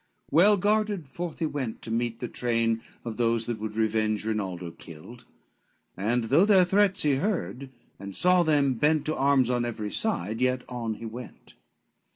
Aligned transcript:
Well 0.31 0.57
guarded 0.57 1.07
forth 1.07 1.37
he 1.37 1.45
went 1.45 1.83
to 1.83 1.91
meet 1.91 2.21
the 2.21 2.27
train 2.27 2.81
Of 3.05 3.17
those 3.17 3.45
that 3.45 3.59
would 3.59 3.75
revenge 3.75 4.25
Rinaldo 4.25 4.71
killed; 4.71 5.25
And 5.95 6.23
though 6.23 6.43
their 6.43 6.65
threats 6.65 7.03
he 7.03 7.17
heard, 7.17 7.69
and 7.99 8.15
saw 8.15 8.41
them 8.41 8.73
bent 8.73 9.05
To 9.05 9.15
arms 9.15 9.51
on 9.51 9.63
every 9.63 9.91
side, 9.91 10.41
yet 10.41 10.63
on 10.67 10.95
he 10.95 11.05
went. 11.05 11.53